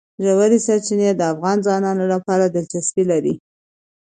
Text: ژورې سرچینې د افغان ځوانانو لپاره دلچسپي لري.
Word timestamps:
ژورې 0.23 0.59
سرچینې 0.65 1.09
د 1.15 1.21
افغان 1.33 1.57
ځوانانو 1.65 2.05
لپاره 2.13 2.45
دلچسپي 2.55 3.03
لري. 3.11 3.33